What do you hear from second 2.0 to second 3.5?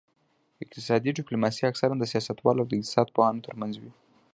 سیاستوالو او اقتصاد پوهانو